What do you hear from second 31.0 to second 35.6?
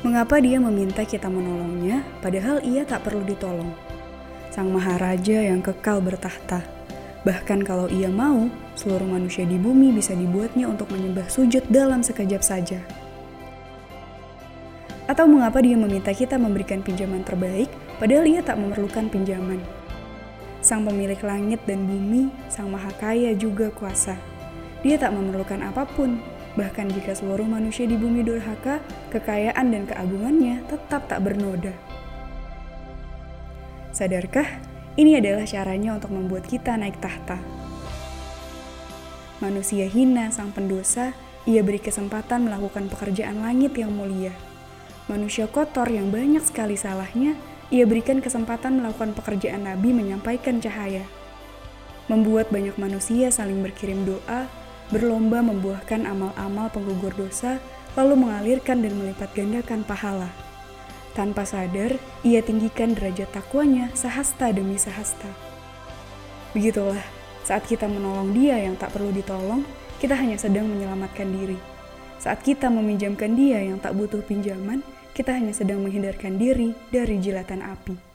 tak bernoda. Sadarkah, ini adalah